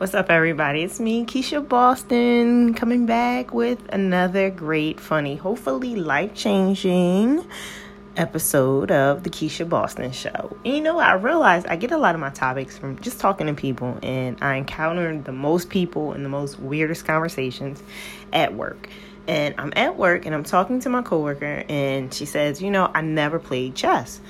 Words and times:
What's 0.00 0.14
up, 0.14 0.30
everybody? 0.30 0.82
It's 0.82 0.98
me, 0.98 1.26
Keisha 1.26 1.68
Boston, 1.68 2.72
coming 2.72 3.04
back 3.04 3.52
with 3.52 3.86
another 3.92 4.48
great, 4.48 4.98
funny, 4.98 5.36
hopefully 5.36 5.94
life 5.94 6.32
changing 6.32 7.46
episode 8.16 8.90
of 8.90 9.24
the 9.24 9.28
Keisha 9.28 9.68
Boston 9.68 10.10
Show. 10.12 10.56
And 10.64 10.74
you 10.74 10.80
know, 10.80 10.98
I 10.98 11.12
realized 11.16 11.66
I 11.66 11.76
get 11.76 11.92
a 11.92 11.98
lot 11.98 12.14
of 12.14 12.20
my 12.22 12.30
topics 12.30 12.78
from 12.78 12.98
just 13.00 13.20
talking 13.20 13.46
to 13.48 13.52
people, 13.52 13.98
and 14.02 14.38
I 14.40 14.54
encounter 14.54 15.18
the 15.20 15.32
most 15.32 15.68
people 15.68 16.12
and 16.12 16.24
the 16.24 16.30
most 16.30 16.58
weirdest 16.58 17.04
conversations 17.04 17.82
at 18.32 18.54
work. 18.54 18.88
And 19.28 19.54
I'm 19.58 19.74
at 19.76 19.98
work 19.98 20.24
and 20.24 20.34
I'm 20.34 20.44
talking 20.44 20.80
to 20.80 20.88
my 20.88 21.02
coworker, 21.02 21.62
and 21.68 22.14
she 22.14 22.24
says, 22.24 22.62
You 22.62 22.70
know, 22.70 22.90
I 22.94 23.02
never 23.02 23.38
played 23.38 23.74
chess. 23.74 24.22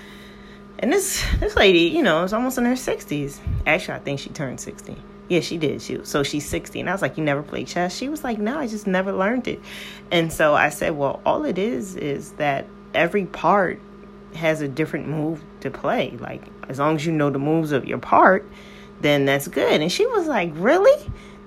And 0.81 0.93
this 0.93 1.25
this 1.39 1.55
lady, 1.55 1.95
you 1.95 2.03
know, 2.03 2.25
is 2.25 2.33
almost 2.33 2.59
in 2.59 2.65
her 2.65 2.73
60s. 2.73 3.39
Actually, 3.69 3.95
I 3.95 3.99
think 4.01 4.19
she 4.19 4.31
turned 4.31 4.59
60 4.59 4.97
yeah, 5.31 5.39
she 5.39 5.59
did. 5.59 5.81
She 5.81 6.05
so 6.05 6.25
she's 6.25 6.45
60. 6.45 6.81
And 6.81 6.89
I 6.89 6.93
was 6.93 7.03
like, 7.03 7.17
You 7.17 7.23
never 7.23 7.43
played 7.43 7.69
chess? 7.69 7.97
She 7.97 8.09
was 8.09 8.25
like, 8.25 8.39
No, 8.39 8.59
I 8.59 8.67
just 8.67 8.89
never 8.89 9.13
learned 9.13 9.47
it. 9.47 9.63
And 10.11 10.33
so 10.33 10.55
I 10.55 10.71
said, 10.71 10.97
Well, 10.97 11.23
all 11.25 11.45
it 11.45 11.57
is 11.57 11.95
is 11.95 12.33
that 12.33 12.67
every 12.95 13.27
part 13.27 13.81
has 14.35 14.61
a 14.61 14.67
different 14.67 15.07
move 15.07 15.45
to 15.61 15.71
play. 15.71 16.17
Like 16.19 16.43
as 16.69 16.81
long 16.81 16.97
as 16.97 17.07
you 17.07 17.13
know 17.13 17.31
the 17.31 17.39
moves 17.39 17.71
of 17.71 17.85
your 17.85 17.99
part, 17.99 18.45
then 19.03 19.25
that's 19.25 19.47
good. 19.47 19.81
And 19.81 19.91
she 19.91 20.05
was 20.05 20.27
like, 20.27 20.51
Really? 20.55 21.01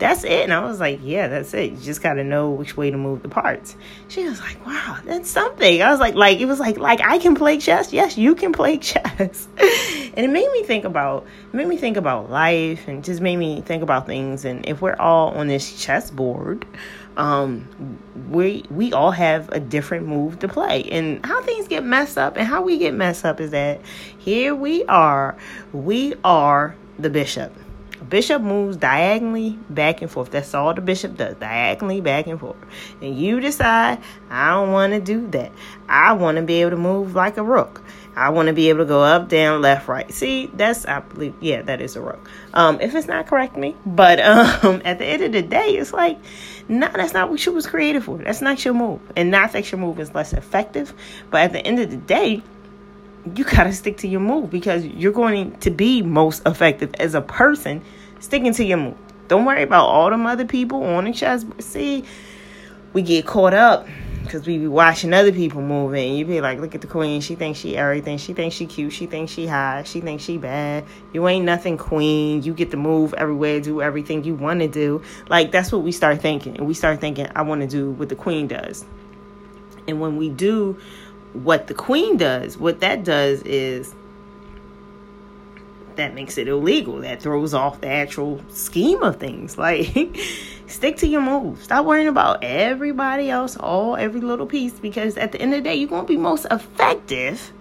That's 0.03 0.25
it. 0.25 0.43
And 0.43 0.53
I 0.53 0.65
was 0.65 0.81
like, 0.81 0.99
yeah, 1.01 1.29
that's 1.29 1.53
it. 1.53 1.71
You 1.71 1.77
just 1.77 2.03
got 2.03 2.15
to 2.15 2.25
know 2.25 2.49
which 2.49 2.75
way 2.75 2.91
to 2.91 2.97
move 2.97 3.23
the 3.23 3.29
parts. 3.29 3.77
She 4.09 4.25
was 4.25 4.37
like, 4.41 4.65
wow, 4.65 4.99
that's 5.05 5.29
something. 5.29 5.81
I 5.81 5.91
was 5.91 6.01
like, 6.01 6.13
like, 6.13 6.41
it 6.41 6.45
was 6.45 6.59
like, 6.59 6.77
like 6.77 6.99
I 6.99 7.19
can 7.19 7.35
play 7.35 7.57
chess. 7.57 7.93
Yes, 7.93 8.17
you 8.17 8.35
can 8.35 8.51
play 8.51 8.77
chess. 8.79 9.47
and 9.57 10.25
it 10.25 10.29
made 10.29 10.51
me 10.51 10.63
think 10.63 10.83
about, 10.83 11.25
made 11.53 11.69
me 11.69 11.77
think 11.77 11.95
about 11.95 12.29
life 12.29 12.89
and 12.89 13.01
just 13.01 13.21
made 13.21 13.37
me 13.37 13.61
think 13.61 13.81
about 13.81 14.05
things. 14.05 14.43
And 14.43 14.67
if 14.67 14.81
we're 14.81 14.97
all 14.97 15.29
on 15.35 15.47
this 15.47 15.81
chessboard, 15.81 16.67
um, 17.15 17.97
we, 18.29 18.65
we 18.69 18.91
all 18.91 19.11
have 19.11 19.47
a 19.53 19.59
different 19.61 20.05
move 20.05 20.39
to 20.39 20.49
play 20.49 20.83
and 20.91 21.25
how 21.25 21.41
things 21.43 21.69
get 21.69 21.85
messed 21.85 22.17
up 22.17 22.35
and 22.35 22.45
how 22.45 22.61
we 22.61 22.77
get 22.77 22.93
messed 22.93 23.23
up 23.23 23.39
is 23.39 23.51
that 23.51 23.79
here 24.17 24.53
we 24.53 24.83
are, 24.85 25.37
we 25.71 26.13
are 26.25 26.75
the 26.99 27.09
bishop 27.09 27.53
bishop 28.09 28.41
moves 28.41 28.77
diagonally 28.77 29.57
back 29.69 30.01
and 30.01 30.11
forth. 30.11 30.31
That's 30.31 30.53
all 30.53 30.73
the 30.73 30.81
bishop 30.81 31.17
does, 31.17 31.35
diagonally 31.35 32.01
back 32.01 32.27
and 32.27 32.39
forth. 32.39 32.57
And 33.01 33.17
you 33.17 33.39
decide, 33.39 33.99
I 34.29 34.51
don't 34.51 34.71
want 34.71 34.93
to 34.93 34.99
do 34.99 35.27
that. 35.31 35.51
I 35.89 36.13
want 36.13 36.37
to 36.37 36.43
be 36.43 36.61
able 36.61 36.71
to 36.71 36.77
move 36.77 37.15
like 37.15 37.37
a 37.37 37.43
rook. 37.43 37.83
I 38.15 38.29
want 38.29 38.47
to 38.47 38.53
be 38.53 38.69
able 38.69 38.79
to 38.79 38.85
go 38.85 39.01
up, 39.01 39.27
down, 39.27 39.61
left, 39.61 39.87
right. 39.87 40.11
See, 40.13 40.47
that's 40.53 40.85
I 40.85 40.99
believe, 40.99 41.33
yeah, 41.41 41.63
that 41.63 41.81
is 41.81 41.95
a 41.95 42.01
rook. 42.01 42.29
Um, 42.53 42.79
if 42.79 42.93
it's 42.93 43.07
not, 43.07 43.27
correct 43.27 43.57
me. 43.57 43.75
But 43.85 44.19
um, 44.63 44.81
at 44.85 44.99
the 44.99 45.05
end 45.05 45.23
of 45.23 45.31
the 45.31 45.41
day, 45.41 45.77
it's 45.77 45.93
like, 45.93 46.19
no, 46.67 46.87
that's 46.93 47.13
not 47.13 47.29
what 47.29 47.39
she 47.39 47.49
was 47.49 47.65
created 47.65 48.03
for. 48.03 48.17
That's 48.17 48.41
not 48.41 48.63
your 48.63 48.73
move, 48.73 49.01
and 49.15 49.31
not 49.31 49.51
that 49.53 49.71
your 49.71 49.79
move 49.79 49.99
is 49.99 50.13
less 50.13 50.33
effective. 50.33 50.93
But 51.29 51.41
at 51.41 51.53
the 51.53 51.59
end 51.59 51.79
of 51.79 51.89
the 51.89 51.97
day, 51.97 52.43
you 53.35 53.43
got 53.43 53.63
to 53.63 53.73
stick 53.73 53.97
to 53.97 54.07
your 54.07 54.19
move 54.19 54.49
because 54.49 54.85
you're 54.85 55.13
going 55.13 55.57
to 55.59 55.71
be 55.71 56.01
most 56.01 56.45
effective 56.45 56.93
as 56.99 57.15
a 57.15 57.21
person 57.21 57.81
sticking 58.19 58.53
to 58.53 58.63
your 58.63 58.77
move. 58.77 58.97
Don't 59.27 59.45
worry 59.45 59.63
about 59.63 59.87
all 59.87 60.09
them 60.09 60.25
other 60.25 60.45
people 60.45 60.83
on 60.83 61.05
the 61.05 61.13
chess. 61.13 61.45
See, 61.59 62.03
we 62.91 63.01
get 63.01 63.25
caught 63.25 63.53
up 63.53 63.87
because 64.23 64.45
we 64.45 64.57
be 64.57 64.67
watching 64.67 65.13
other 65.13 65.31
people 65.31 65.61
moving. 65.61 66.15
You 66.15 66.25
be 66.25 66.41
like, 66.41 66.59
look 66.59 66.75
at 66.75 66.81
the 66.81 66.87
queen. 66.87 67.21
She 67.21 67.35
thinks 67.35 67.59
she 67.59 67.77
everything. 67.77 68.17
She 68.17 68.33
thinks 68.33 68.55
she 68.55 68.65
cute. 68.65 68.93
She 68.93 69.05
thinks 69.05 69.31
she 69.31 69.47
hot. 69.47 69.87
She 69.87 70.01
thinks 70.01 70.23
she 70.23 70.37
bad. 70.37 70.85
You 71.13 71.27
ain't 71.27 71.45
nothing, 71.45 71.77
queen. 71.77 72.43
You 72.43 72.53
get 72.53 72.71
to 72.71 72.77
move 72.77 73.13
everywhere, 73.13 73.59
do 73.59 73.81
everything 73.81 74.23
you 74.23 74.35
want 74.35 74.59
to 74.59 74.67
do. 74.67 75.01
Like 75.29 75.51
that's 75.51 75.71
what 75.71 75.81
we 75.81 75.91
start 75.91 76.21
thinking. 76.21 76.57
And 76.57 76.67
we 76.67 76.73
start 76.73 76.99
thinking, 76.99 77.27
I 77.35 77.41
want 77.41 77.61
to 77.61 77.67
do 77.67 77.91
what 77.91 78.09
the 78.09 78.15
queen 78.15 78.47
does. 78.47 78.85
And 79.87 79.99
when 79.99 80.17
we 80.17 80.29
do 80.29 80.79
what 81.33 81.67
the 81.67 81.73
queen 81.73 82.17
does, 82.17 82.57
what 82.57 82.79
that 82.81 83.03
does 83.03 83.41
is 83.43 83.93
that 85.95 86.13
makes 86.13 86.37
it 86.37 86.47
illegal. 86.47 87.01
That 87.01 87.21
throws 87.21 87.53
off 87.53 87.81
the 87.81 87.87
actual 87.87 88.41
scheme 88.49 89.01
of 89.03 89.17
things. 89.17 89.57
Like, 89.63 90.17
stick 90.67 90.97
to 90.97 91.07
your 91.07 91.21
moves. 91.21 91.63
Stop 91.63 91.85
worrying 91.85 92.07
about 92.07 92.43
everybody 92.43 93.29
else, 93.29 93.55
all 93.55 93.95
every 93.95 94.19
little 94.19 94.45
piece, 94.45 94.73
because 94.73 95.17
at 95.17 95.31
the 95.31 95.41
end 95.41 95.53
of 95.53 95.63
the 95.63 95.69
day, 95.69 95.75
you're 95.75 95.89
gonna 95.89 96.05
be 96.05 96.17
most 96.17 96.45
effective 96.51 97.53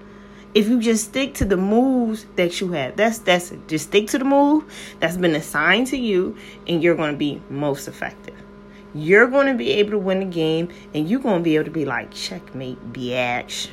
if 0.54 0.68
you 0.68 0.80
just 0.80 1.04
stick 1.04 1.34
to 1.34 1.44
the 1.44 1.56
moves 1.56 2.26
that 2.36 2.60
you 2.60 2.72
have. 2.72 2.96
That's 2.96 3.18
that's 3.18 3.52
it. 3.52 3.68
Just 3.68 3.86
stick 3.88 4.08
to 4.08 4.18
the 4.18 4.24
move 4.24 4.64
that's 4.98 5.16
been 5.16 5.34
assigned 5.34 5.86
to 5.88 5.96
you, 5.96 6.36
and 6.66 6.82
you're 6.82 6.96
gonna 6.96 7.16
be 7.16 7.40
most 7.48 7.86
effective 7.86 8.34
you're 8.94 9.26
going 9.26 9.46
to 9.46 9.54
be 9.54 9.70
able 9.72 9.92
to 9.92 9.98
win 9.98 10.20
the 10.20 10.24
game 10.24 10.68
and 10.94 11.08
you're 11.08 11.20
going 11.20 11.38
to 11.38 11.42
be 11.42 11.56
able 11.56 11.64
to 11.64 11.70
be 11.70 11.84
like 11.84 12.10
checkmate 12.12 12.92
bitch 12.92 13.70